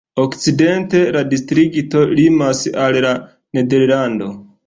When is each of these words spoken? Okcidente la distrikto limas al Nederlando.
Okcidente 0.21 1.01
la 1.15 1.21
distrikto 1.33 2.01
limas 2.21 2.63
al 2.87 2.99
Nederlando. 3.59 4.31